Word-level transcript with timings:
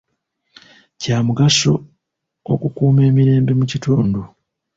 Kya 1.01 1.17
mugaso 1.27 1.73
okukuuma 2.53 3.01
emirembe 3.09 3.51
mu 3.59 3.65
kitundu. 3.71 4.21